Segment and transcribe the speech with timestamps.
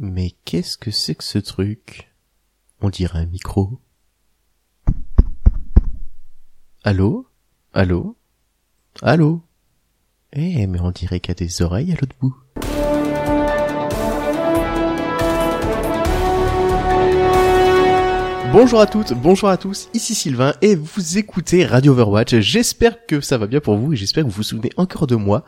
[0.00, 2.14] Mais qu'est-ce que c'est que ce truc?
[2.80, 3.80] On dirait un micro.
[6.84, 7.26] Allô?
[7.72, 8.16] Allô?
[9.02, 9.42] Allô?
[10.32, 12.36] Eh, mais on dirait qu'il y a des oreilles à l'autre bout.
[18.52, 22.36] Bonjour à toutes, bonjour à tous, ici Sylvain et vous écoutez Radio Overwatch.
[22.36, 25.16] J'espère que ça va bien pour vous et j'espère que vous vous souvenez encore de
[25.16, 25.44] moi.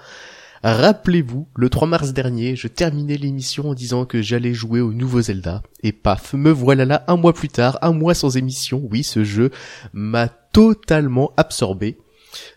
[0.63, 5.23] Rappelez-vous, le 3 mars dernier, je terminais l'émission en disant que j'allais jouer au nouveau
[5.23, 5.63] Zelda.
[5.83, 8.87] Et paf, me voilà là un mois plus tard, un mois sans émission.
[8.91, 9.51] Oui, ce jeu
[9.95, 11.97] m'a totalement absorbé.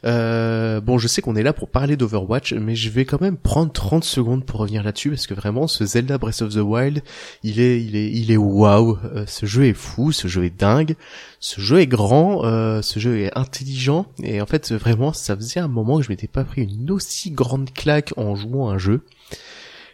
[0.06, 3.38] Euh, bon, je sais qu'on est là pour parler d'Overwatch, mais je vais quand même
[3.38, 7.04] prendre 30 secondes pour revenir là-dessus parce que vraiment, ce Zelda Breath of the Wild,
[7.44, 8.98] il est, il est, il est waouh.
[9.16, 10.96] Euh, ce jeu est fou, ce jeu est dingue,
[11.40, 15.60] ce jeu est grand, euh, ce jeu est intelligent et en fait, vraiment, ça faisait
[15.60, 18.78] un moment que je m'étais pas pris une aussi grande claque en jouant à un
[18.78, 19.02] jeu.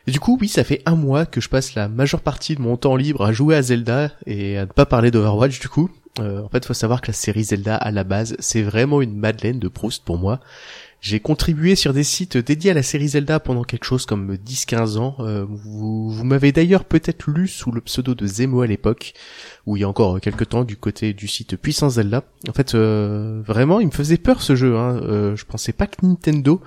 [0.08, 2.78] Du coup, oui, ça fait un mois que je passe la majeure partie de mon
[2.78, 5.92] temps libre à jouer à Zelda et à ne pas parler d'Overwatch du coup.
[6.20, 9.16] Euh, en fait, faut savoir que la série Zelda, à la base, c'est vraiment une
[9.16, 10.40] Madeleine de Proust pour moi.
[11.02, 14.98] J'ai contribué sur des sites dédiés à la série Zelda pendant quelque chose comme 10-15
[14.98, 15.16] ans.
[15.20, 19.14] Euh, vous, vous m'avez d'ailleurs peut-être lu sous le pseudo de Zemo à l'époque,
[19.66, 22.26] où il y a encore quelques temps du côté du site Puissance Zelda.
[22.50, 24.76] En fait, euh, vraiment, il me faisait peur ce jeu.
[24.78, 25.00] Hein.
[25.04, 26.62] Euh, je pensais pas que Nintendo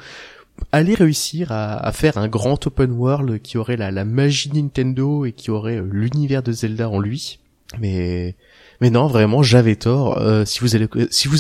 [0.71, 5.27] allait réussir à, à, faire un grand open world qui aurait la, la magie Nintendo
[5.27, 7.39] et qui aurait l'univers de Zelda en lui.
[7.81, 8.35] Mais
[8.83, 10.19] mais non, vraiment, j'avais tort.
[10.19, 10.75] Euh, si vous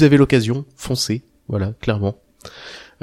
[0.04, 1.24] avez, l'occasion, foncez.
[1.48, 2.14] Voilà, clairement.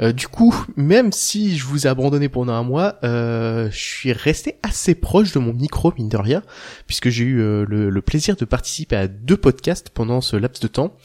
[0.00, 4.12] Euh, du coup, même si je vous ai abandonné pendant un mois, euh, je suis
[4.14, 6.42] resté assez proche de mon micro, mine de rien,
[6.86, 10.68] puisque j'ai eu le, le, plaisir de participer à deux podcasts pendant ce laps de
[10.68, 10.96] temps.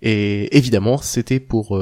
[0.00, 1.78] Et évidemment, c'était pour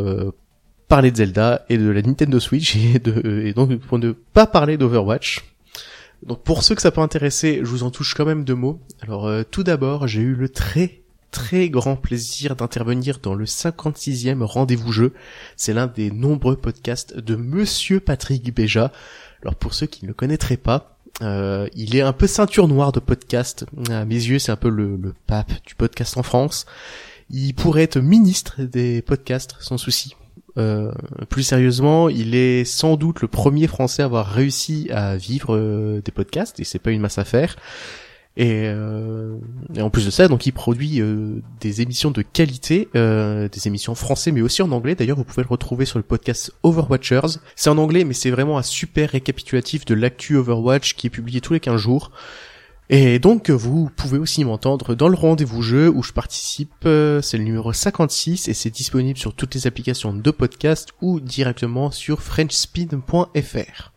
[0.89, 4.49] parler de Zelda et de la Nintendo Switch, et, de, et donc pour ne pas
[4.49, 5.45] parler d'Overwatch.
[6.23, 8.81] Donc pour ceux que ça peut intéresser, je vous en touche quand même deux mots.
[9.01, 14.43] Alors euh, tout d'abord, j'ai eu le très très grand plaisir d'intervenir dans le 56e
[14.43, 15.13] rendez-vous jeu.
[15.57, 18.93] C'est l'un des nombreux podcasts de Monsieur Patrick Béja.
[19.43, 22.93] Alors pour ceux qui ne le connaîtraient pas, euh, il est un peu ceinture noire
[22.93, 23.67] de podcast.
[23.91, 26.67] À mes yeux, c'est un peu le, le pape du podcast en France.
[27.31, 30.15] Il pourrait être ministre des podcasts sans souci.
[30.59, 30.91] Euh,
[31.29, 36.03] plus sérieusement, il est sans doute le premier Français à avoir réussi à vivre euh,
[36.05, 37.57] des podcasts et c'est pas une masse à faire.
[38.37, 39.37] Et, euh,
[39.75, 41.03] et, en plus de ça, donc il produit
[41.61, 44.95] des émissions de qualité, des émissions français mais aussi en anglais.
[44.95, 47.41] D'ailleurs, vous pouvez le retrouver sur le podcast Overwatchers.
[47.57, 51.41] C'est en anglais, mais c'est vraiment un super récapitulatif de l'actu Overwatch qui est publié
[51.41, 52.13] tous les 15 jours.
[52.91, 57.45] Et donc vous pouvez aussi m'entendre dans le rendez-vous jeu où je participe, c'est le
[57.45, 63.93] numéro 56 et c'est disponible sur toutes les applications de podcast ou directement sur frenchspin.fr.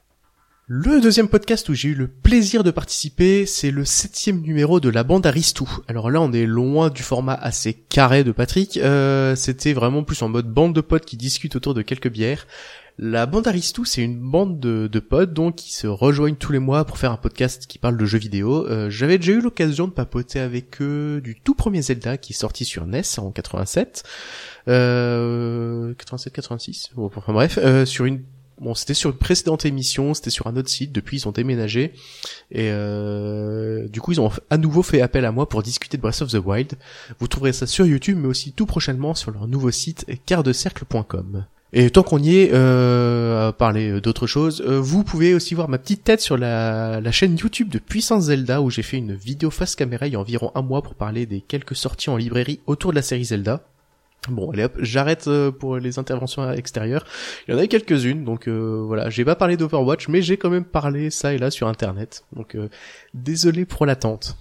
[0.74, 4.88] Le deuxième podcast où j'ai eu le plaisir de participer, c'est le septième numéro de
[4.88, 5.70] la bande Aristou.
[5.90, 8.78] Alors là, on est loin du format assez carré de Patrick.
[8.78, 12.48] Euh, C'était vraiment plus en mode bande de potes qui discutent autour de quelques bières.
[13.04, 16.60] La bande Aristou, c'est une bande de, de, potes donc qui se rejoignent tous les
[16.60, 18.68] mois pour faire un podcast qui parle de jeux vidéo.
[18.68, 22.36] Euh, J'avais déjà eu l'occasion de papoter avec eux du tout premier Zelda qui est
[22.36, 24.04] sorti sur NES en 87,
[24.68, 26.92] euh, 87, 86.
[26.94, 28.22] Bon, enfin bref, euh, sur une
[28.60, 30.92] Bon, c'était sur une précédente émission, c'était sur un autre site.
[30.92, 31.94] Depuis, ils ont déménagé
[32.52, 36.04] et euh, du coup, ils ont à nouveau fait appel à moi pour discuter de
[36.04, 36.74] Breath of the Wild.
[37.18, 41.46] Vous trouverez ça sur YouTube, mais aussi tout prochainement sur leur nouveau site quartdecercle.com.
[41.74, 45.70] Et tant qu'on y est, euh, à parler d'autre chose, euh, vous pouvez aussi voir
[45.70, 49.50] ma petite tête sur la, chaîne YouTube de Puissance Zelda où j'ai fait une vidéo
[49.52, 52.60] face caméra il y a environ un mois pour parler des quelques sorties en librairie
[52.68, 53.64] autour de la série Zelda.
[54.30, 55.28] Bon, allez hop, j'arrête
[55.60, 57.06] pour les interventions extérieures.
[57.48, 60.52] Il y en a quelques-unes, donc euh, voilà, j'ai pas parlé d'Overwatch, mais j'ai quand
[60.52, 62.24] même parlé ça et là sur Internet.
[62.34, 62.70] Donc euh,
[63.16, 64.38] désolé pour l'attente.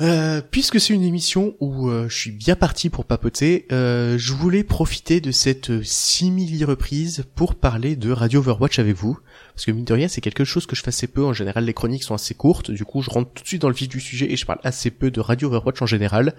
[0.00, 4.32] Euh, puisque c'est une émission où euh, je suis bien parti pour papoter, euh, je
[4.32, 9.18] voulais profiter de cette simili reprise pour parler de Radio Overwatch avec vous.
[9.54, 11.24] Parce que mine de rien, c'est quelque chose que je fais assez peu.
[11.24, 12.72] En général, les chroniques sont assez courtes.
[12.72, 14.58] Du coup, je rentre tout de suite dans le vif du sujet et je parle
[14.64, 16.34] assez peu de Radio Overwatch en général.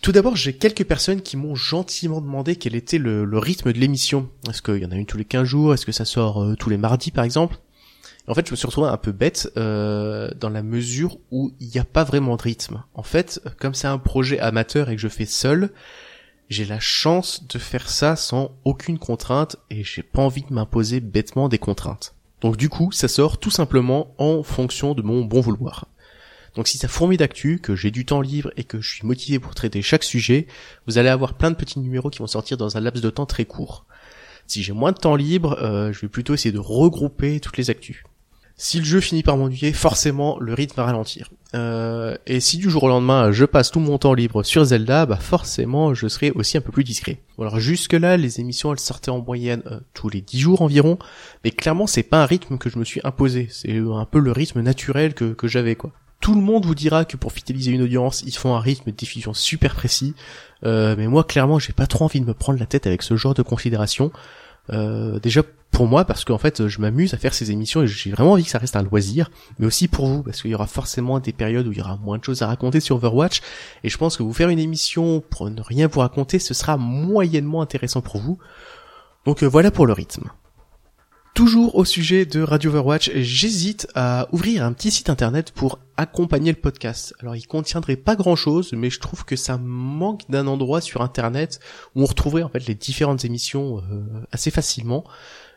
[0.00, 4.30] Tout d'abord, j'ai quelques personnes qui m'ont gentiment demandé quel était le, rythme de l'émission.
[4.48, 5.74] Est-ce qu'il y en a une tous les 15 jours?
[5.74, 7.58] Est-ce que ça sort tous les mardis, par exemple?
[8.30, 11.66] En fait, je me suis retrouvé un peu bête euh, dans la mesure où il
[11.66, 12.84] n'y a pas vraiment de rythme.
[12.94, 15.70] En fait, comme c'est un projet amateur et que je fais seul,
[16.48, 21.00] j'ai la chance de faire ça sans aucune contrainte et j'ai pas envie de m'imposer
[21.00, 22.14] bêtement des contraintes.
[22.40, 25.88] Donc du coup, ça sort tout simplement en fonction de mon bon vouloir.
[26.54, 29.40] Donc si ça fourmille d'actu, que j'ai du temps libre et que je suis motivé
[29.40, 30.46] pour traiter chaque sujet,
[30.86, 33.26] vous allez avoir plein de petits numéros qui vont sortir dans un laps de temps
[33.26, 33.86] très court.
[34.46, 37.70] Si j'ai moins de temps libre, euh, je vais plutôt essayer de regrouper toutes les
[37.70, 38.04] actus.
[38.62, 41.30] Si le jeu finit par m'ennuyer, forcément le rythme va ralentir.
[41.54, 45.06] Euh, et si du jour au lendemain je passe tout mon temps libre sur Zelda,
[45.06, 47.22] bah forcément je serai aussi un peu plus discret.
[47.38, 50.98] Alors jusque là les émissions elles sortaient en moyenne euh, tous les 10 jours environ,
[51.42, 54.30] mais clairement c'est pas un rythme que je me suis imposé, c'est un peu le
[54.30, 55.92] rythme naturel que, que j'avais quoi.
[56.20, 58.94] Tout le monde vous dira que pour fidéliser une audience, ils font un rythme de
[58.94, 60.14] diffusion super précis,
[60.66, 63.16] euh, mais moi clairement j'ai pas trop envie de me prendre la tête avec ce
[63.16, 64.12] genre de considération.
[64.68, 68.10] Euh, déjà pour moi parce qu'en fait je m'amuse à faire ces émissions et j'ai
[68.10, 70.66] vraiment envie que ça reste un loisir, mais aussi pour vous parce qu'il y aura
[70.66, 73.40] forcément des périodes où il y aura moins de choses à raconter sur Overwatch
[73.84, 76.76] et je pense que vous faire une émission pour ne rien vous raconter ce sera
[76.76, 78.38] moyennement intéressant pour vous.
[79.24, 80.30] Donc euh, voilà pour le rythme.
[81.34, 86.50] Toujours au sujet de Radio Overwatch, j'hésite à ouvrir un petit site internet pour accompagner
[86.50, 87.14] le podcast.
[87.20, 91.02] Alors il contiendrait pas grand chose, mais je trouve que ça manque d'un endroit sur
[91.02, 91.60] internet
[91.94, 94.02] où on retrouverait en fait les différentes émissions euh,
[94.32, 95.04] assez facilement.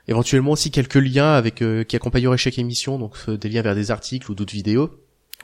[0.08, 3.76] Éventuellement aussi quelques liens avec euh, qui accompagneraient chaque émission, donc euh, des liens vers
[3.76, 4.90] des articles ou d'autres vidéos,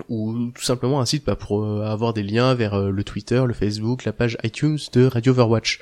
[0.09, 4.05] ou tout simplement un site bah, pour avoir des liens vers le Twitter, le Facebook,
[4.05, 5.79] la page iTunes de Radio Overwatch.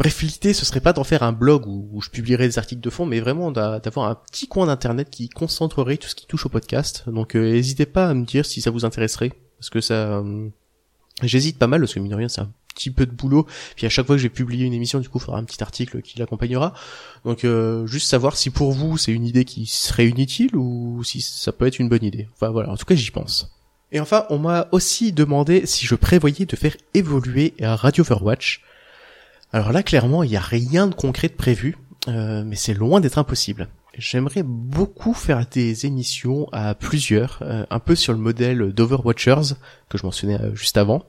[0.00, 2.88] Bref, l'idée, ce serait pas d'en faire un blog où, je publierais des articles de
[2.88, 6.48] fond, mais vraiment d'avoir un petit coin d'internet qui concentrerait tout ce qui touche au
[6.48, 7.04] podcast.
[7.06, 10.48] Donc, euh, n'hésitez pas à me dire si ça vous intéresserait, parce que ça, euh,
[11.22, 13.46] j'hésite pas mal parce que mine de rien, c'est un petit peu de boulot.
[13.76, 15.62] Puis à chaque fois que j'ai publié une émission, du coup, il faudra un petit
[15.62, 16.72] article qui l'accompagnera.
[17.24, 21.20] Donc, euh, juste savoir si pour vous c'est une idée qui serait inutile ou si
[21.20, 22.28] ça peut être une bonne idée.
[22.34, 23.50] Enfin voilà, en tout cas, j'y pense.
[23.92, 28.62] Et enfin, on m'a aussi demandé si je prévoyais de faire évoluer Radio Overwatch.
[29.52, 31.76] Alors là, clairement, il n'y a rien de concret de prévu,
[32.08, 33.68] euh, mais c'est loin d'être impossible.
[33.98, 39.54] J'aimerais beaucoup faire des émissions à plusieurs, euh, un peu sur le modèle d'Overwatchers,
[39.88, 41.02] que je mentionnais euh, juste avant.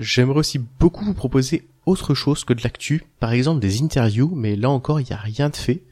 [0.00, 4.56] J'aimerais aussi beaucoup vous proposer autre chose que de l'actu, par exemple des interviews, mais
[4.56, 5.82] là encore, il n'y a rien de fait.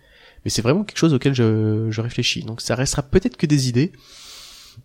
[0.44, 2.42] Mais c'est vraiment quelque chose auquel je, je réfléchis.
[2.42, 3.92] Donc ça restera peut-être que des idées,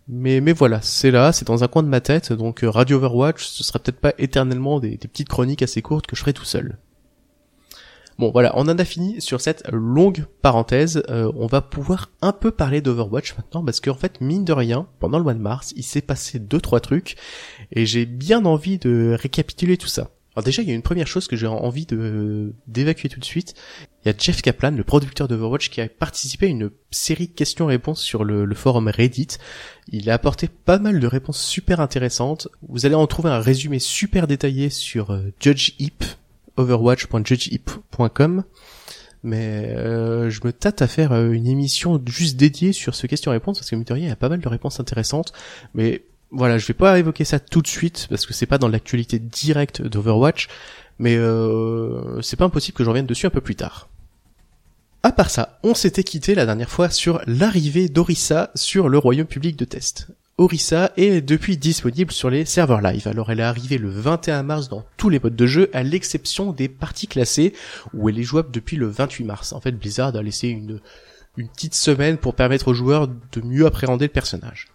[0.08, 2.98] mais mais voilà, c'est là, c'est dans un coin de ma tête, donc euh, Radio
[2.98, 6.44] Overwatch, ce sera peut-être pas éternellement des, petites chroniques assez courtes que je ferai tout
[6.44, 6.78] seul.
[8.18, 11.02] Bon voilà, on en a fini sur cette longue parenthèse.
[11.10, 14.86] Euh, on va pouvoir un peu parler d'Overwatch maintenant parce qu'en fait, mine de rien,
[15.00, 17.16] pendant le mois de mars, il s'est passé deux trois trucs
[17.72, 20.10] et j'ai bien envie de récapituler tout ça.
[20.36, 23.24] Alors déjà, il y a une première chose que j'ai envie de d'évacuer tout de
[23.24, 23.54] suite.
[24.04, 27.32] Il y a Jeff Kaplan, le producteur d'Overwatch, qui a participé à une série de
[27.32, 29.38] questions-réponses sur le, forum Reddit.
[29.88, 32.48] Il a apporté pas mal de réponses super intéressantes.
[32.68, 36.04] Vous allez en trouver un résumé super détaillé sur euh, JudgeHeap,
[36.56, 38.44] overwatch.judgeheap.com.
[39.24, 43.58] Mais euh, je me tâte à faire euh, une émission juste dédiée sur ce question-réponse
[43.58, 45.32] parce que mine il y a pas mal de réponses intéressantes.
[45.72, 48.68] Mais voilà, je vais pas évoquer ça tout de suite parce que c'est pas dans
[48.68, 50.48] l'actualité directe d'Overwatch,
[50.98, 53.88] mais euh, c'est pas impossible que je revienne dessus un peu plus tard.
[55.02, 59.26] À part ça, on s'était quitté la dernière fois sur l'arrivée d'Orissa sur le royaume
[59.26, 60.08] public de test.
[60.36, 63.06] Orissa est depuis disponible sur les serveurs live.
[63.06, 66.52] Alors elle est arrivée le 21 mars dans tous les modes de jeu, à l'exception
[66.52, 67.54] des parties classées,
[67.92, 69.52] où elle est jouable depuis le 28 mars.
[69.52, 70.80] En fait, Blizzard a laissé une,
[71.36, 74.68] une petite semaine pour permettre aux joueurs de mieux appréhender le personnage.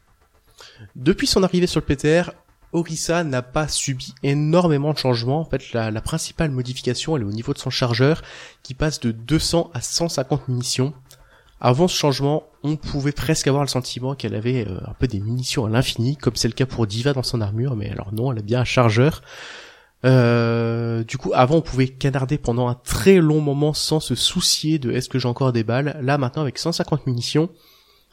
[0.96, 2.32] Depuis son arrivée sur le PTR,
[2.72, 5.42] Orisa n'a pas subi énormément de changements.
[5.42, 8.22] En fait, la, principale modification, elle est au niveau de son chargeur,
[8.64, 10.94] qui passe de 200 à 150 munitions.
[11.62, 15.20] Avant ce changement, on pouvait presque avoir le sentiment qu'elle avait euh, un peu des
[15.20, 18.32] munitions à l'infini, comme c'est le cas pour Diva dans son armure, mais alors non,
[18.32, 19.22] elle a bien un chargeur.
[20.06, 24.80] Euh, du coup, avant, on pouvait canarder pendant un très long moment sans se soucier
[24.80, 26.00] de est-ce que j'ai encore des balles.
[26.02, 27.50] Là, maintenant, avec 150 munitions,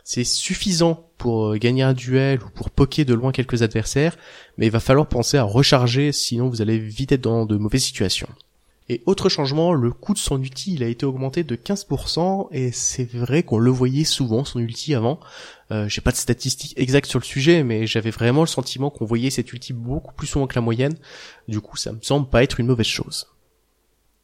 [0.03, 4.17] c'est suffisant pour euh, gagner un duel ou pour poker de loin quelques adversaires,
[4.59, 7.85] mais il va falloir penser à recharger, sinon vous allez vite être dans de mauvaises
[7.85, 8.29] situations.
[8.89, 12.71] Et autre changement, le coût de son ulti, il a été augmenté de 15%, et
[12.71, 15.19] c'est vrai qu'on le voyait souvent, son ulti avant.
[15.73, 19.05] Euh, j'ai pas de statistiques exactes sur le sujet, mais j'avais vraiment le sentiment qu'on
[19.05, 20.95] voyait cet ulti beaucoup plus souvent que la moyenne.
[21.49, 23.27] Du coup, ça me semble pas être une mauvaise chose.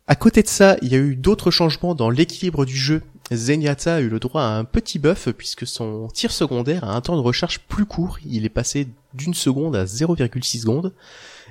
[0.06, 3.96] À côté de ça, il y a eu d'autres changements dans l'équilibre du jeu Zenyatta
[3.96, 7.16] a eu le droit à un petit buff puisque son tir secondaire a un temps
[7.16, 8.18] de recharge plus court.
[8.26, 10.92] Il est passé d'une seconde à 0,6 secondes.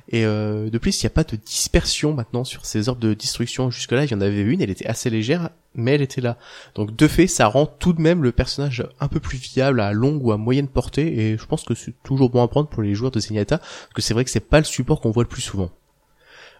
[0.09, 3.13] Et euh, de plus, il n'y a pas de dispersion maintenant sur ces orbes de
[3.13, 3.71] destruction.
[3.71, 6.37] Jusque-là, il y en avait une, elle était assez légère, mais elle était là.
[6.75, 9.93] Donc de fait, ça rend tout de même le personnage un peu plus viable à
[9.93, 12.81] longue ou à moyenne portée, et je pense que c'est toujours bon à prendre pour
[12.81, 15.23] les joueurs de Zenyatta, parce que c'est vrai que c'est pas le support qu'on voit
[15.23, 15.71] le plus souvent.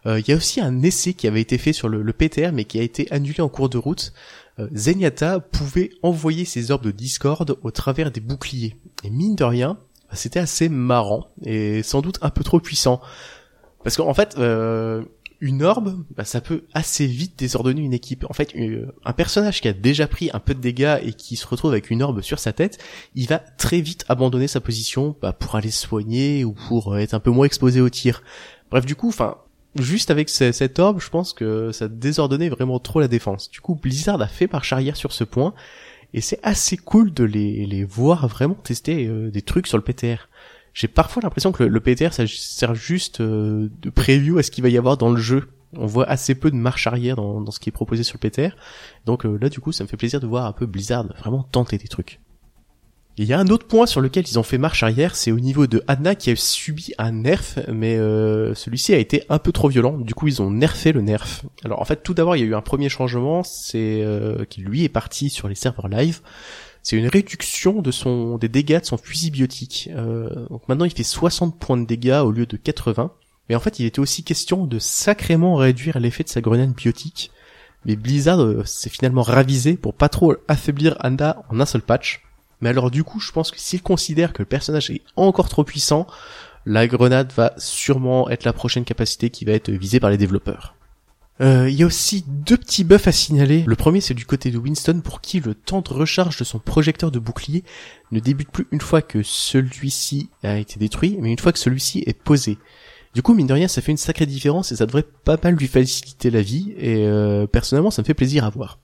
[0.05, 2.51] Euh, il y a aussi un essai qui avait été fait sur le, le, PTR,
[2.53, 4.13] mais qui a été annulé en cours de route.
[4.60, 8.75] Euh, Zenyatta pouvait envoyer ses orbes de Discord au travers des boucliers.
[9.03, 9.77] Et mine de rien,
[10.13, 13.01] c'était assez marrant et sans doute un peu trop puissant.
[13.84, 15.03] Parce qu'en fait, euh,
[15.41, 18.25] une orbe, bah, ça peut assez vite désordonner une équipe.
[18.30, 18.53] En fait,
[19.03, 21.89] un personnage qui a déjà pris un peu de dégâts et qui se retrouve avec
[21.89, 22.77] une orbe sur sa tête,
[23.15, 27.15] il va très vite abandonner sa position bah, pour aller soigner ou pour euh, être
[27.15, 28.22] un peu moins exposé au tir.
[28.70, 29.38] Bref, du coup, enfin,
[29.75, 33.50] juste avec cette orbe, je pense que ça désordonnait vraiment trop la défense.
[33.50, 35.53] Du coup, Blizzard a fait marche arrière sur ce point,
[36.13, 39.84] et c'est assez cool de les, les voir vraiment tester euh, des trucs sur le
[39.84, 40.27] PTR
[40.74, 44.63] j'ai parfois l'impression que le, PTR ça sert juste euh, de preview à ce qu'il
[44.63, 45.50] va y avoir dans le jeu.
[45.74, 48.30] On voit assez peu de marche arrière dans, dans ce qui est proposé sur le
[48.30, 48.56] PTR.
[49.06, 51.44] Donc euh, là du coup ça me fait plaisir de voir un peu Blizzard vraiment
[51.44, 52.20] tenter des trucs.
[53.18, 55.39] Il y a un autre point sur lequel ils ont fait marche arrière, c'est au
[55.39, 59.51] niveau de Anna qui a subi un nerf, mais euh, celui-ci a été un peu
[59.51, 59.98] trop violent.
[59.98, 61.44] Du coup, ils ont nerfé le nerf.
[61.63, 64.06] Alors en fait, tout d'abord, il y a eu un premier changement, c'est
[64.50, 66.22] qu'il lui est parti sur les serveurs live
[66.84, 69.89] c'est une réduction de son des dégâts de son fusil biotique.
[69.94, 73.12] Euh, donc maintenant il fait 60 points de dégâts au lieu de 80.
[73.50, 77.32] Mais en fait il était aussi question de sacrément réduire l'effet de sa grenade biotique.
[77.86, 82.24] Mais Blizzard euh, s'est finalement ravisé pour pas trop affaiblir Anda en un seul patch.
[82.62, 85.63] Mais alors du coup je pense que s'il considère que le personnage est encore trop
[85.63, 86.08] puissant,
[86.65, 90.75] la grenade va sûrement être la prochaine capacité qui va être visée par les développeurs.
[91.39, 93.63] Euh, il y a aussi deux petits buffs à signaler.
[93.65, 96.60] Le premier c'est du côté de Winston pour qui le temps de recharge de son
[96.60, 97.63] projecteur de bouclier
[98.12, 102.03] ne débute plus une fois que celui-ci a été détruit, mais une fois que celui-ci
[102.06, 102.58] est posé.
[103.13, 105.56] Du coup, mine de rien, ça fait une sacrée différence et ça devrait pas mal
[105.56, 108.80] lui faciliter la vie, et euh, personnellement, ça me fait plaisir à voir.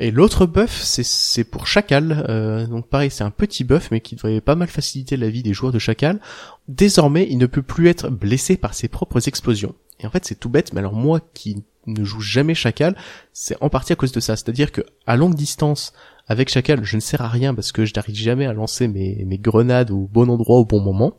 [0.00, 2.24] Et l'autre buff, c'est pour Chacal.
[2.28, 5.42] Euh, donc pareil, c'est un petit buff, mais qui devrait pas mal faciliter la vie
[5.42, 6.20] des joueurs de Chacal.
[6.68, 9.74] Désormais, il ne peut plus être blessé par ses propres explosions.
[9.98, 12.96] Et en fait, c'est tout bête, mais alors moi qui ne joue jamais Chacal,
[13.32, 14.36] c'est en partie à cause de ça.
[14.36, 15.92] C'est-à-dire que à longue distance,
[16.28, 19.24] avec Chacal, je ne sers à rien parce que je n'arrive jamais à lancer mes,
[19.24, 21.14] mes grenades au bon endroit au bon moment.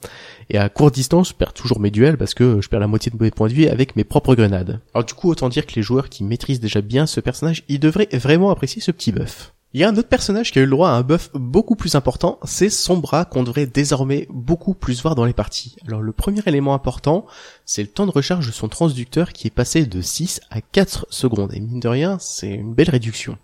[0.50, 3.12] Et à courte distance, je perds toujours mes duels parce que je perds la moitié
[3.12, 4.80] de mes points de vie avec mes propres grenades.
[4.94, 7.80] Alors du coup, autant dire que les joueurs qui maîtrisent déjà bien ce personnage, ils
[7.80, 9.54] devraient vraiment apprécier ce petit buff.
[9.74, 11.76] Il y a un autre personnage qui a eu le droit à un buff beaucoup
[11.76, 15.76] plus important, c'est son bras qu'on devrait désormais beaucoup plus voir dans les parties.
[15.86, 17.28] Alors le premier élément important,
[17.66, 21.06] c'est le temps de recharge de son transducteur qui est passé de 6 à 4
[21.12, 21.54] secondes.
[21.54, 23.38] Et mine de rien, c'est une belle réduction.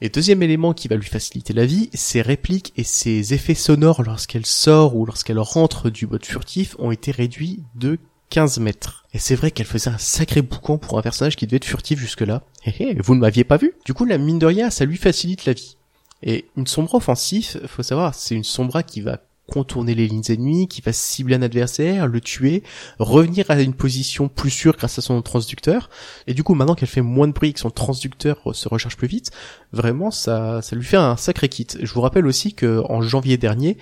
[0.00, 4.04] Et deuxième élément qui va lui faciliter la vie, ses répliques et ses effets sonores
[4.04, 7.98] lorsqu'elle sort ou lorsqu'elle rentre du mode furtif ont été réduits de
[8.30, 9.06] 15 mètres.
[9.12, 11.98] Et c'est vrai qu'elle faisait un sacré boucan pour un personnage qui devait être furtif
[11.98, 12.42] jusque-là.
[12.64, 15.46] Et vous ne m'aviez pas vu Du coup, la mine de rien, ça lui facilite
[15.46, 15.76] la vie.
[16.22, 20.68] Et une sombra offensif, faut savoir, c'est une sombra qui va contourner les lignes ennemies,
[20.68, 22.62] qui va cibler un adversaire, le tuer,
[22.98, 25.90] revenir à une position plus sûre grâce à son transducteur.
[26.26, 29.08] Et du coup, maintenant qu'elle fait moins de bruit, que son transducteur se recharge plus
[29.08, 29.30] vite,
[29.72, 31.66] vraiment, ça, ça lui fait un sacré kit.
[31.80, 33.78] Je vous rappelle aussi que en janvier dernier,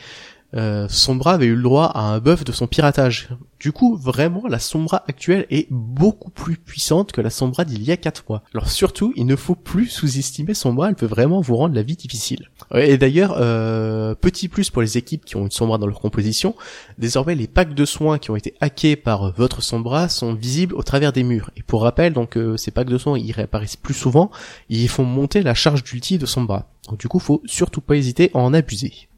[0.56, 3.28] euh, Sombra avait eu le droit à un buff de son piratage.
[3.58, 7.92] Du coup, vraiment, la Sombra actuelle est beaucoup plus puissante que la Sombra d'il y
[7.92, 8.42] a 4 mois.
[8.54, 11.96] Alors surtout, il ne faut plus sous-estimer Sombra, elle peut vraiment vous rendre la vie
[11.96, 12.50] difficile.
[12.74, 16.54] Et d'ailleurs, euh, petit plus pour les équipes qui ont une Sombra dans leur composition,
[16.98, 20.82] désormais les packs de soins qui ont été hackés par votre Sombra sont visibles au
[20.82, 21.50] travers des murs.
[21.56, 24.30] Et pour rappel, donc euh, ces packs de soins, ils réapparaissent plus souvent,
[24.68, 26.68] ils font monter la charge d'ulti de Sombra.
[26.88, 29.08] Donc du coup, faut surtout pas hésiter à en abuser.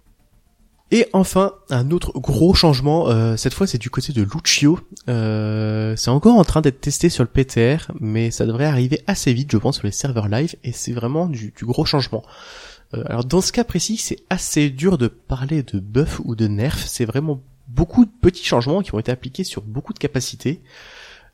[0.90, 4.80] Et enfin, un autre gros changement, euh, cette fois c'est du côté de Lucio.
[5.09, 9.35] Euh, c'est encore en train d'être testé sur le PTR, mais ça devrait arriver assez
[9.35, 12.23] vite, je pense, sur les serveurs live, et c'est vraiment du, gros changement.
[12.95, 16.47] Euh, alors dans ce cas précis, c'est assez dur de parler de buff ou de
[16.47, 20.62] nerf, c'est vraiment beaucoup de petits changements qui ont été appliqués sur beaucoup de capacités.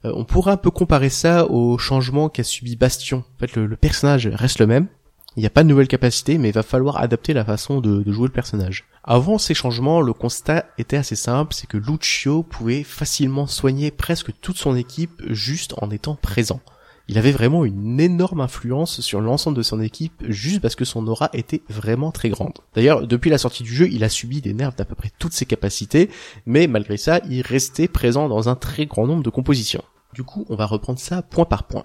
[0.02, 3.18] on pourrait un peu comparer ça au changement qu'a subi Bastion.
[3.18, 4.88] En fait, le personnage reste le même,
[5.36, 8.10] il n'y a pas de nouvelle capacité, mais il va falloir adapter la façon de,
[8.10, 8.84] jouer le personnage.
[9.02, 14.30] Avant ces changements, le constat était assez simple, c'est que Lucio pouvait facilement soigner presque
[14.40, 16.60] toute son équipe juste en étant présent.
[17.06, 21.06] Il avait vraiment une énorme influence sur l'ensemble de son équipe juste parce que son
[21.06, 22.54] aura était vraiment très grande.
[22.74, 25.34] D'ailleurs, depuis la sortie du jeu, il a subi des nerfs d'à peu près toutes
[25.34, 26.08] ses capacités,
[26.46, 29.84] mais malgré ça, il restait présent dans un très grand nombre de compositions.
[30.14, 31.84] Du coup, on va reprendre ça point par point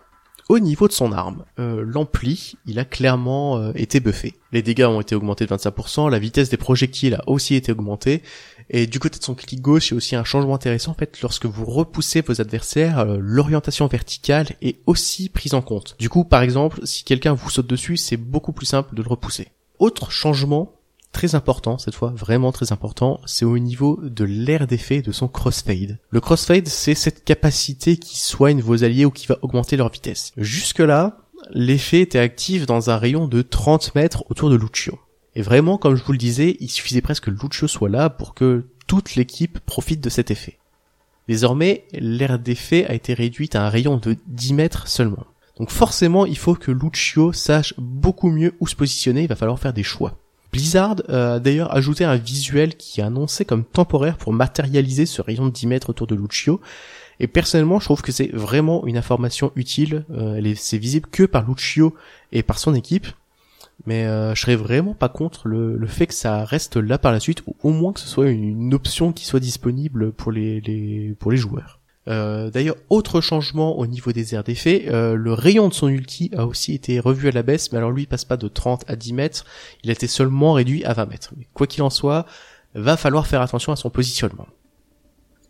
[0.50, 4.34] au niveau de son arme, euh, l'ampli, il a clairement euh, été buffé.
[4.52, 8.24] Les dégâts ont été augmentés de 25%, la vitesse des projectiles a aussi été augmentée,
[8.72, 10.92] et du côté de son clic gauche, il y a aussi un changement intéressant.
[10.92, 15.96] En fait, lorsque vous repoussez vos adversaires, euh, l'orientation verticale est aussi prise en compte.
[16.00, 19.08] Du coup, par exemple, si quelqu'un vous saute dessus, c'est beaucoup plus simple de le
[19.08, 19.50] repousser.
[19.78, 20.79] Autre changement
[21.12, 25.28] très important cette fois, vraiment très important, c'est au niveau de l'air d'effet de son
[25.28, 26.00] crossfade.
[26.10, 30.32] Le crossfade, c'est cette capacité qui soigne vos alliés ou qui va augmenter leur vitesse.
[30.38, 31.18] Jusque là,
[31.52, 35.00] l'effet était actif dans un rayon de 30 mètres autour de Lucio.
[35.36, 38.34] Et vraiment, comme je vous le disais, il suffisait presque que Lucio soit là pour
[38.34, 40.58] que toute l'équipe profite de cet effet.
[41.28, 45.26] Désormais, l'aire d'effet a été réduite à un rayon de 10 mètres seulement.
[45.58, 49.60] Donc forcément, il faut que Lucio sache beaucoup mieux où se positionner, il va falloir
[49.60, 50.18] faire des choix.
[50.52, 55.46] Blizzard a d'ailleurs ajouté un visuel qui est annoncé comme temporaire pour matérialiser ce rayon
[55.46, 56.60] de 10 mètres autour de Lucio.
[57.20, 60.06] Et personnellement, je trouve que c'est vraiment une information utile.
[60.12, 61.96] Euh, c'est visible que par Lucio
[62.32, 63.08] et par son équipe.
[63.86, 67.20] Mais euh, je serais vraiment pas contre le, fait que ça reste là par la
[67.20, 71.79] suite, ou au moins que ce soit une, option qui soit disponible pour les joueurs.
[72.10, 76.32] Euh, d'ailleurs, autre changement au niveau des aires d'effet, euh, le rayon de son ulti
[76.36, 78.84] a aussi été revu à la baisse, mais alors lui il passe pas de 30
[78.88, 79.46] à 10 mètres,
[79.84, 81.34] il a été seulement réduit à 20 mètres.
[81.54, 82.26] Quoi qu'il en soit,
[82.74, 84.48] va falloir faire attention à son positionnement.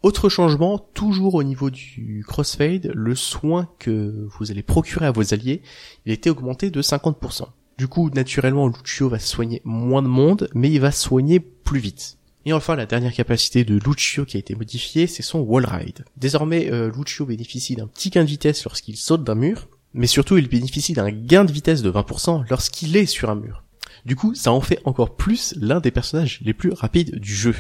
[0.02, 5.34] Autre changement, toujours au niveau du crossfade, le soin que vous allez procurer à vos
[5.34, 5.62] alliés,
[6.06, 7.48] il a été augmenté de 50%.
[7.78, 12.19] Du coup, naturellement, Lucio va soigner moins de monde, mais il va soigner plus vite.
[12.50, 16.04] Et enfin, la dernière capacité de Lucio qui a été modifiée, c'est son wall ride.
[16.18, 20.36] Désormais, euh, Lucio bénéficie d'un petit gain de vitesse lorsqu'il saute d'un mur, mais surtout
[20.36, 23.64] il bénéficie d'un gain de vitesse de 20% lorsqu'il est sur un mur.
[24.04, 27.56] Du coup, ça en fait encore plus l'un des personnages les plus rapides du jeu.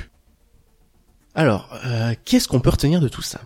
[1.36, 3.41] Alors, euh, qu'est-ce qu'on peut retenir de tout ça?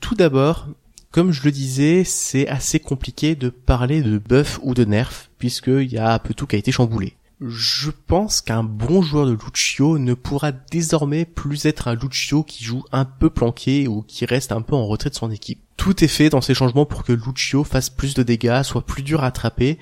[0.00, 0.68] Tout d'abord,
[1.10, 5.92] comme je le disais, c'est assez compliqué de parler de buff ou de nerf, puisqu'il
[5.92, 7.18] y a un peu tout qui a été chamboulé.
[7.40, 12.64] Je pense qu'un bon joueur de Lucio ne pourra désormais plus être un Lucio qui
[12.64, 16.04] joue un peu planqué ou qui reste un peu en retrait de son équipe tout
[16.04, 19.22] est fait dans ces changements pour que Lucio fasse plus de dégâts, soit plus dur
[19.22, 19.78] à attraper,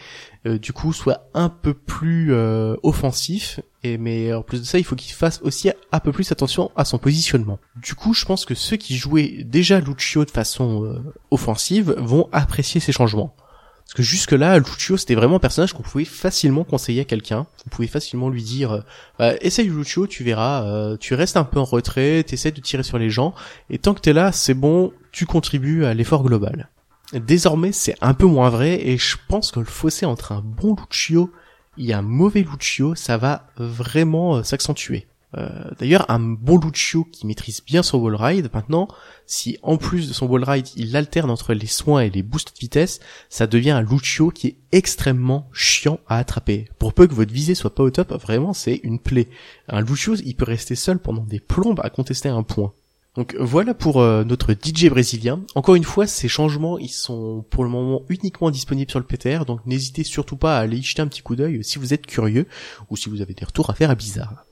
[0.46, 3.60] euh, du coup soit un peu plus euh, offensif.
[3.84, 6.70] Et mais en plus de ça, il faut qu'il fasse aussi un peu plus attention
[6.76, 7.58] à son positionnement.
[7.76, 10.98] Du coup, je pense que ceux qui jouaient déjà Lucio de façon euh,
[11.30, 13.36] offensive vont apprécier ces changements.
[13.84, 17.46] Parce que jusque là, Lucio c'était vraiment un personnage qu'on pouvait facilement conseiller à quelqu'un.
[17.64, 18.80] Vous pouvez facilement lui dire, euh,
[19.18, 22.82] bah, essaye Lucio, tu verras, euh, tu restes un peu en retrait, t'essaies de tirer
[22.82, 23.34] sur les gens,
[23.68, 26.68] et tant que t'es là, c'est bon, tu contribues à l'effort global.
[27.12, 30.74] Désormais, c'est un peu moins vrai, et je pense que le fossé entre un bon
[30.74, 31.30] Lucio
[31.76, 35.06] et un mauvais Lucio, ça va vraiment euh, s'accentuer.
[35.36, 38.88] Euh, d'ailleurs, un bon Lucio qui maîtrise bien son wall ride, maintenant,
[39.26, 42.54] si en plus de son wall ride, il alterne entre les soins et les boosts
[42.54, 46.68] de vitesse, ça devient un Lucio qui est extrêmement chiant à attraper.
[46.78, 49.28] Pour peu que votre visée soit pas au top, vraiment, c'est une plaie.
[49.68, 52.72] Un Lucio, il peut rester seul pendant des plombes à contester un point.
[53.14, 55.42] Donc voilà pour euh, notre DJ brésilien.
[55.54, 59.44] Encore une fois, ces changements, ils sont pour le moment uniquement disponibles sur le PTR,
[59.44, 62.06] donc n'hésitez surtout pas à aller y jeter un petit coup d'œil si vous êtes
[62.06, 62.46] curieux
[62.88, 64.46] ou si vous avez des retours à faire à Bizarre.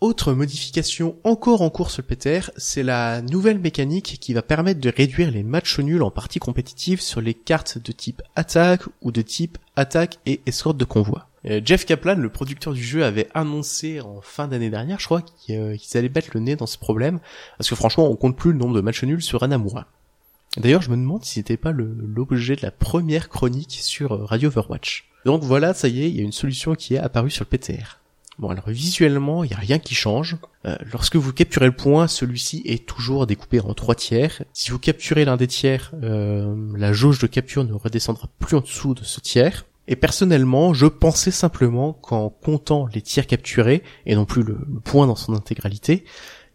[0.00, 4.80] Autre modification encore en cours sur le PTR, c'est la nouvelle mécanique qui va permettre
[4.80, 9.12] de réduire les matchs nuls en partie compétitive sur les cartes de type attaque ou
[9.12, 11.28] de type attaque et escorte de convoi.
[11.46, 15.22] Euh, Jeff Kaplan, le producteur du jeu, avait annoncé en fin d'année dernière, je crois,
[15.50, 17.20] euh, qu'ils allaient mettre le nez dans ce problème,
[17.58, 19.86] parce que franchement, on compte plus le nombre de matchs nuls sur Anamura.
[20.56, 24.48] D'ailleurs, je me demande si c'était pas l'objet de la première chronique sur euh, Radio
[24.48, 25.08] Overwatch.
[25.24, 27.56] Donc voilà, ça y est, il y a une solution qui est apparue sur le
[27.56, 28.00] PTR.
[28.38, 30.36] Bon alors visuellement, il n'y a rien qui change.
[30.66, 34.42] Euh, lorsque vous capturez le point, celui-ci est toujours découpé en trois tiers.
[34.52, 38.60] Si vous capturez l'un des tiers, euh, la jauge de capture ne redescendra plus en
[38.60, 39.66] dessous de ce tiers.
[39.86, 44.80] Et personnellement, je pensais simplement qu'en comptant les tiers capturés, et non plus le, le
[44.80, 46.04] point dans son intégralité,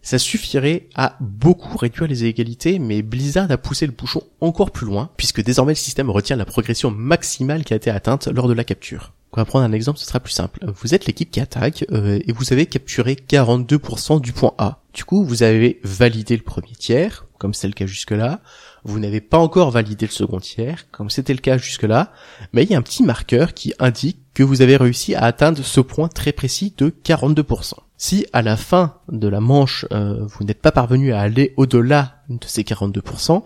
[0.02, 4.86] ça suffirait à beaucoup réduire les inégalités, mais Blizzard a poussé le bouchon encore plus
[4.86, 8.54] loin, puisque désormais le système retient la progression maximale qui a été atteinte lors de
[8.54, 9.14] la capture.
[9.32, 10.60] On va prendre un exemple, ce sera plus simple.
[10.82, 14.80] Vous êtes l'équipe qui attaque euh, et vous avez capturé 42% du point A.
[14.94, 18.42] Du coup, vous avez validé le premier tiers, comme c'est le cas jusque-là.
[18.84, 22.12] Vous n'avez pas encore validé le second tiers, comme c'était le cas jusque-là,
[22.54, 25.64] mais il y a un petit marqueur qui indique que vous avez réussi à atteindre
[25.64, 27.74] ce point très précis de 42%.
[27.98, 32.24] Si à la fin de la manche, euh, vous n'êtes pas parvenu à aller au-delà
[32.30, 33.44] de ces 42%,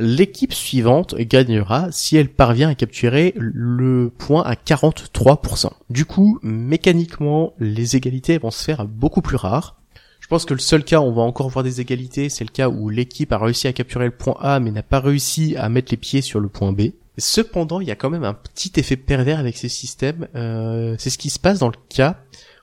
[0.00, 5.70] L'équipe suivante gagnera si elle parvient à capturer le point à 43%.
[5.90, 9.76] Du coup, mécaniquement, les égalités vont se faire beaucoup plus rares.
[10.20, 12.50] Je pense que le seul cas où on va encore voir des égalités, c'est le
[12.50, 15.68] cas où l'équipe a réussi à capturer le point A mais n'a pas réussi à
[15.68, 16.90] mettre les pieds sur le point B.
[17.16, 20.28] Cependant, il y a quand même un petit effet pervers avec ces systèmes.
[20.36, 22.18] Euh, c'est ce qui se passe dans le cas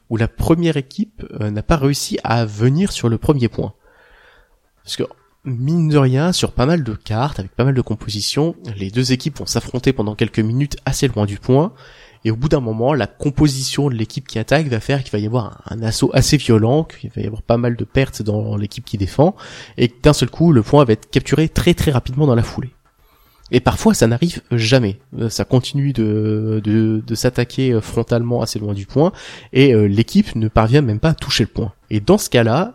[0.10, 3.74] où la première équipe euh, n'a pas réussi à venir sur le premier point.
[4.84, 5.04] Parce que
[5.45, 9.12] mine de rien, sur pas mal de cartes, avec pas mal de compositions, les deux
[9.12, 11.73] équipes vont s'affronter pendant quelques minutes assez loin du point,
[12.23, 15.19] et au bout d'un moment, la composition de l'équipe qui attaque va faire qu'il va
[15.19, 18.58] y avoir un, assaut assez violent, qu'il va y avoir pas mal de pertes dans
[18.58, 19.36] l'équipe qui défend,
[19.77, 22.71] et d'un seul coup, le point va être capturé très très rapidement dans la foulée.
[23.51, 24.99] Et parfois, ça n'arrive jamais.
[25.19, 29.12] Euh, ça continue de, de, de s'attaquer euh, frontalement assez loin du point,
[29.53, 31.73] et euh, l'équipe ne parvient même pas à toucher le point.
[31.91, 32.73] Et dans ce cas-là,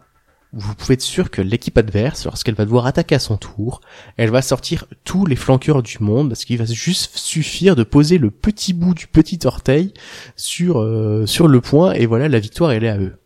[0.52, 3.80] vous pouvez être sûr que l'équipe adverse, lorsqu'elle va devoir attaquer à son tour,
[4.16, 8.18] elle va sortir tous les flanqueurs du monde parce qu'il va juste suffire de poser
[8.18, 9.94] le petit bout du petit orteil
[10.34, 13.16] sur euh, sur le point et voilà la victoire elle est à eux.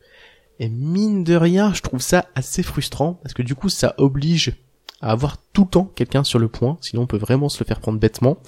[0.60, 4.52] Et mine de rien, je trouve ça assez frustrant parce que du coup ça oblige
[5.00, 7.66] à avoir tout le temps quelqu'un sur le point, sinon on peut vraiment se le
[7.66, 8.38] faire prendre bêtement.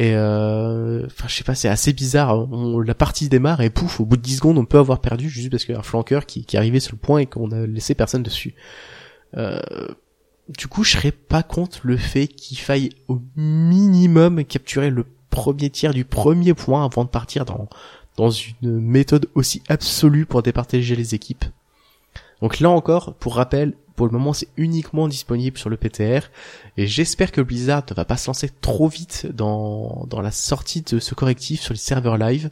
[0.00, 2.48] Et euh, enfin, je sais pas, c'est assez bizarre.
[2.82, 5.50] la partie démarre et pouf, au bout de 10 secondes, on peut avoir perdu juste
[5.50, 7.66] parce qu'il y a un flanqueur qui, qui est sur le point et qu'on a
[7.66, 8.54] laissé personne dessus.
[9.36, 9.60] Euh,
[10.48, 15.68] du coup, je serais pas contre le fait qu'il faille au minimum capturer le premier
[15.68, 17.68] tiers du premier point avant de partir dans
[18.16, 21.44] dans une méthode aussi absolue pour départager les équipes.
[22.40, 26.30] Donc là encore, pour rappel, pour le moment, c'est uniquement disponible sur le PTR.
[26.78, 30.80] Et j'espère que Blizzard ne va pas se lancer trop vite dans, dans la sortie
[30.80, 32.48] de ce correctif sur les serveurs live.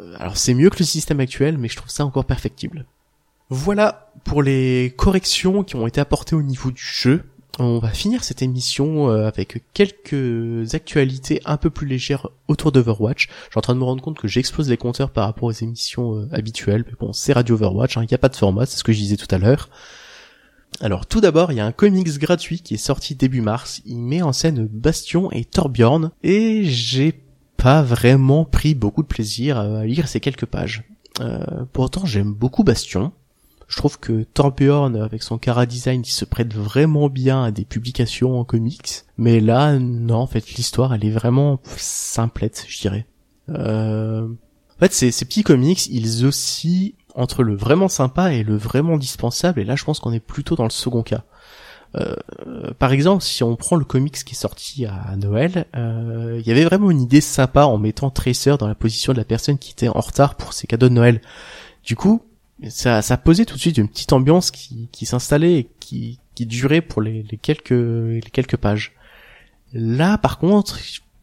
[0.00, 2.86] Euh, alors c'est mieux que le système actuel, mais je trouve ça encore perfectible.
[3.50, 7.22] Voilà pour les corrections qui ont été apportées au niveau du jeu.
[7.58, 13.28] On va finir cette émission euh, avec quelques actualités un peu plus légères autour d'Overwatch.
[13.28, 15.52] Je suis en train de me rendre compte que j'explose les compteurs par rapport aux
[15.52, 18.64] émissions euh, habituelles, mais bon, c'est Radio Overwatch, hein, il n'y a pas de format,
[18.64, 19.68] c'est ce que je disais tout à l'heure.
[20.82, 23.80] Alors tout d'abord, il y a un comics gratuit qui est sorti début mars.
[23.86, 27.22] Il met en scène Bastion et Torbjorn et j'ai
[27.56, 30.82] pas vraiment pris beaucoup de plaisir à lire ces quelques pages.
[31.20, 33.12] Euh, pourtant, j'aime beaucoup Bastion.
[33.68, 37.64] Je trouve que Torbjorn, avec son cara design, il se prête vraiment bien à des
[37.64, 39.04] publications en comics.
[39.16, 43.06] Mais là, non, en fait, l'histoire, elle est vraiment simplette, je dirais.
[43.50, 44.26] Euh...
[44.82, 49.60] En fait, ces, petits comics, ils oscillent entre le vraiment sympa et le vraiment dispensable,
[49.60, 51.24] et là, je pense qu'on est plutôt dans le second cas.
[51.94, 52.14] Euh,
[52.78, 56.50] par exemple, si on prend le comics qui est sorti à Noël, euh, il y
[56.50, 59.72] avait vraiment une idée sympa en mettant Tracer dans la position de la personne qui
[59.72, 61.20] était en retard pour ses cadeaux de Noël.
[61.84, 62.22] Du coup,
[62.68, 66.46] ça, ça posait tout de suite une petite ambiance qui, qui s'installait et qui, qui
[66.46, 68.92] durait pour les, les quelques les quelques pages.
[69.74, 70.78] Là, par contre,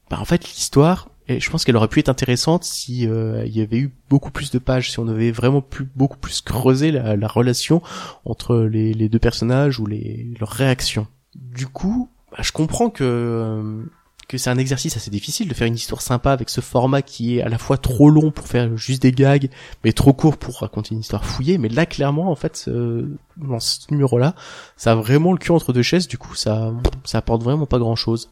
[0.10, 3.56] bah, en fait, l'histoire, et je pense qu'elle aurait pu être intéressante si euh, il
[3.56, 6.92] y avait eu beaucoup plus de pages, si on avait vraiment plus beaucoup plus creusé
[6.92, 7.82] la, la relation
[8.26, 11.08] entre les, les, deux personnages ou les leurs réactions.
[11.36, 13.84] Du coup, bah, je comprends que euh,
[14.30, 17.38] que c'est un exercice assez difficile de faire une histoire sympa avec ce format qui
[17.38, 19.50] est à la fois trop long pour faire juste des gags,
[19.84, 21.58] mais trop court pour raconter une histoire fouillée.
[21.58, 24.36] Mais là, clairement, en fait, euh, dans ce numéro-là,
[24.78, 26.08] ça a vraiment le cul entre deux chaises.
[26.08, 26.72] Du coup, ça,
[27.06, 28.30] ça apporte vraiment pas grand-chose.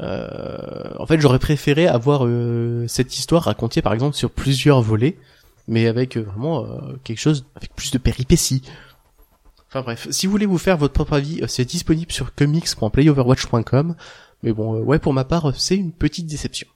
[0.00, 5.16] Euh, en fait, j'aurais préféré avoir euh, cette histoire racontée, par exemple, sur plusieurs volets,
[5.66, 6.66] mais avec vraiment
[7.04, 8.62] quelque chose avec plus de péripéties.
[9.68, 13.96] Enfin bref, si vous voulez vous faire votre propre avis, c'est disponible sur comics.playoverwatch.com.
[14.42, 16.68] Mais bon, euh, ouais, pour ma part, c'est une petite déception.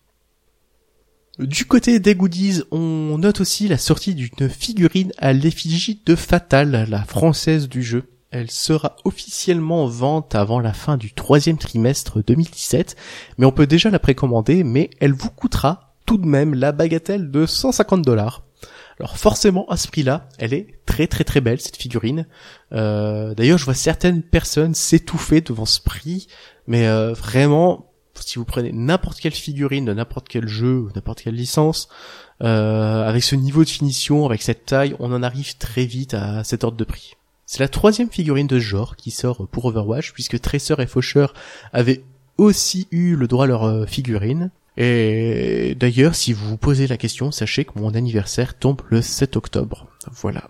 [1.38, 6.86] Du côté des goodies, on note aussi la sortie d'une figurine à l'effigie de Fatal,
[6.90, 8.04] la française du jeu.
[8.32, 12.96] Elle sera officiellement en vente avant la fin du troisième trimestre 2017,
[13.36, 17.30] mais on peut déjà la précommander, mais elle vous coûtera tout de même la bagatelle
[17.30, 18.42] de 150 dollars.
[18.98, 22.26] Alors forcément à ce prix-là, elle est très très très belle cette figurine.
[22.72, 26.26] Euh, d'ailleurs, je vois certaines personnes s'étouffer devant ce prix.
[26.66, 31.34] Mais euh, vraiment, si vous prenez n'importe quelle figurine de n'importe quel jeu n'importe quelle
[31.34, 31.88] licence,
[32.42, 36.44] euh, avec ce niveau de finition, avec cette taille, on en arrive très vite à
[36.44, 37.14] cet ordre de prix.
[37.52, 41.26] C'est la troisième figurine de ce genre qui sort pour Overwatch, puisque Tracer et Faucher
[41.74, 42.02] avaient
[42.38, 44.50] aussi eu le droit à leur euh, figurine.
[44.78, 49.36] Et d'ailleurs, si vous vous posez la question, sachez que mon anniversaire tombe le 7
[49.36, 49.86] octobre.
[50.10, 50.48] Voilà.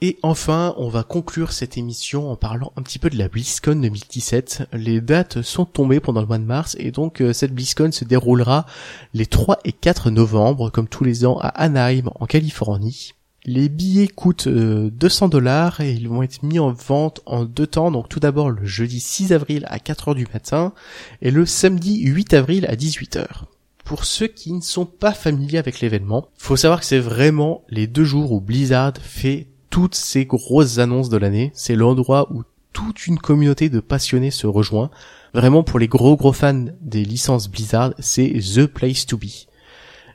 [0.00, 3.76] Et enfin, on va conclure cette émission en parlant un petit peu de la BlizzCon
[3.76, 4.70] 2017.
[4.72, 8.04] Les dates sont tombées pendant le mois de mars et donc euh, cette BlizzCon se
[8.04, 8.66] déroulera
[9.14, 13.14] les 3 et 4 novembre, comme tous les ans, à Anaheim, en Californie.
[13.50, 17.66] Les billets coûtent 200 euh, dollars et ils vont être mis en vente en deux
[17.66, 17.90] temps.
[17.90, 20.74] Donc tout d'abord le jeudi 6 avril à 4 heures du matin
[21.22, 23.46] et le samedi 8 avril à 18 heures.
[23.86, 27.86] Pour ceux qui ne sont pas familiers avec l'événement, faut savoir que c'est vraiment les
[27.86, 31.50] deux jours où Blizzard fait toutes ces grosses annonces de l'année.
[31.54, 32.42] C'est l'endroit où
[32.74, 34.90] toute une communauté de passionnés se rejoint.
[35.32, 39.47] Vraiment pour les gros gros fans des licences Blizzard, c'est the place to be.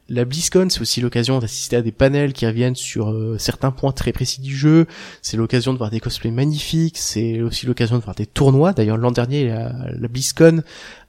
[0.09, 3.93] La BlizzCon, c'est aussi l'occasion d'assister à des panels qui reviennent sur euh, certains points
[3.93, 4.85] très précis du jeu.
[5.21, 6.97] C'est l'occasion de voir des cosplays magnifiques.
[6.97, 8.73] C'est aussi l'occasion de voir des tournois.
[8.73, 10.61] D'ailleurs, l'an dernier, la, la BlizzCon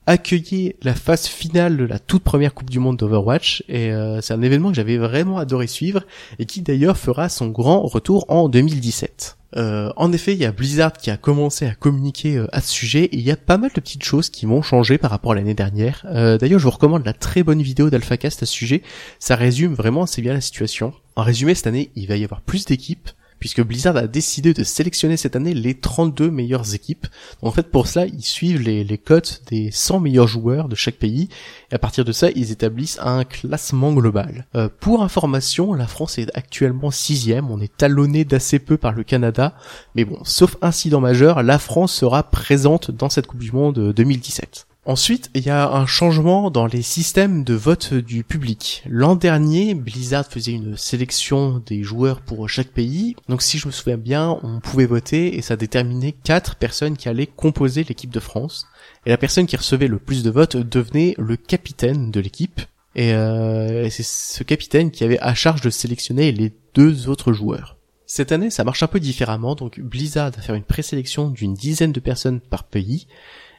[0.07, 4.35] accueillir la phase finale de la toute première Coupe du Monde d'Overwatch et euh, c'est
[4.35, 6.03] un événement que j'avais vraiment adoré suivre
[6.39, 9.37] et qui d'ailleurs fera son grand retour en 2017.
[9.57, 12.71] Euh, en effet, il y a Blizzard qui a commencé à communiquer euh, à ce
[12.71, 15.33] sujet et il y a pas mal de petites choses qui vont changer par rapport
[15.33, 16.05] à l'année dernière.
[16.13, 18.83] d'ailleurs, je vous recommande la très bonne vidéo d'AlphaCast à ce sujet.
[19.19, 20.93] Ça résume vraiment assez bien la situation.
[21.17, 23.09] En résumé, cette année, il va y avoir plus d'équipes,
[23.45, 27.07] puisque Blizzard a décidé de sélectionner cette année les 32 meilleures équipes.
[27.43, 31.29] en fait, pour cela, ils suivent les, cotes des 100 meilleurs joueurs de chaque pays,
[31.71, 34.47] et à partir de ça, ils établissent un classement global.
[34.55, 39.05] Euh, pour information, la France est actuellement sixième, on est talonné d'assez peu par le
[39.05, 39.55] Canada,
[39.95, 44.67] mais bon, sauf incident majeur, la France sera présente dans cette Coupe du Monde 2017.
[44.87, 48.83] Ensuite, il y a un changement dans les systèmes de vote du public.
[48.87, 53.17] L'an dernier, Blizzard faisait une sélection des joueurs pour chaque pays.
[53.31, 57.09] Donc si je me souviens bien, on pouvait voter et ça déterminait quatre personnes qui
[57.09, 58.67] allaient composer l'équipe de France.
[59.07, 62.61] Et la personne qui recevait le plus de votes devenait le capitaine de l'équipe.
[62.95, 67.79] Et, euh, c'est ce capitaine qui avait à charge de sélectionner les deux autres joueurs.
[68.07, 71.93] Cette année, ça marche un peu différemment, donc Blizzard va faire une présélection d'une dizaine
[71.93, 73.07] de personnes par pays,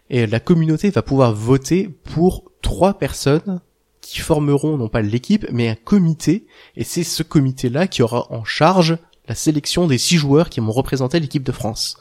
[0.09, 3.61] et la communauté va pouvoir voter pour trois personnes
[4.01, 8.31] qui formeront non pas l'équipe mais un comité et c'est ce comité là qui aura
[8.31, 11.97] en charge la sélection des six joueurs qui vont représenter l'équipe de France.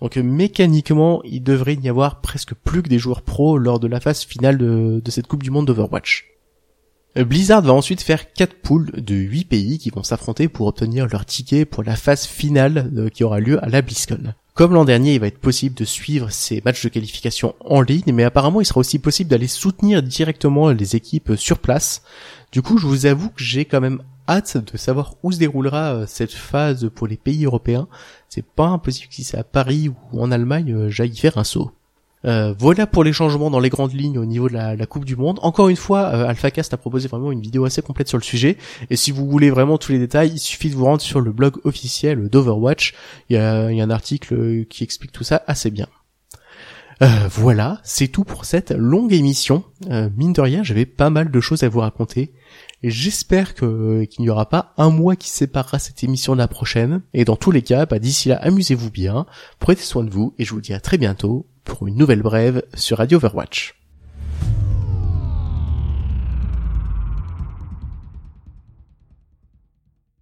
[0.00, 4.00] Donc mécaniquement, il devrait y avoir presque plus que des joueurs pros lors de la
[4.00, 6.30] phase finale de, cette Coupe du Monde d'Overwatch.
[7.16, 11.24] Blizzard va ensuite faire quatre poules de 8 pays qui vont s'affronter pour obtenir leur
[11.24, 14.34] ticket pour la phase finale euh, qui aura lieu à la BlizzCon.
[14.56, 18.12] Comme l'an dernier, il va être possible de suivre ces matchs de qualification en ligne,
[18.12, 22.02] mais apparemment il sera aussi possible d'aller soutenir directement les équipes sur place.
[22.52, 25.94] Du coup, je vous avoue que j'ai quand même hâte de savoir où se déroulera
[25.94, 27.88] euh, cette phase pour les pays européens.
[28.28, 31.42] C'est pas impossible que si c'est à Paris ou en Allemagne, euh, j'aille faire un
[31.42, 31.72] saut.
[32.24, 35.16] Euh, voilà pour les changements dans les grandes lignes au niveau de la, Coupe du
[35.16, 35.38] Monde.
[35.42, 38.56] Encore une fois, euh, AlphaCast a proposé vraiment une vidéo assez complète sur le sujet.
[38.90, 41.32] Et si vous voulez vraiment tous les détails, il suffit de vous rendre sur le
[41.32, 42.94] blog officiel d'Overwatch.
[43.28, 45.88] Il y a, un article qui explique tout ça assez bien.
[47.02, 49.64] Euh, voilà, c'est tout pour cette longue émission.
[50.16, 52.32] mine de rien, j'avais pas mal de choses à vous raconter.
[52.82, 57.02] J'espère que qu'il n'y aura pas un mois qui séparera cette émission de la prochaine.
[57.12, 59.26] Et dans tous les cas, bah, d'ici là, amusez-vous bien,
[59.58, 62.62] prenez soin de vous, et je vous dis à très bientôt pour une nouvelle brève
[62.74, 63.74] sur Radio Overwatch.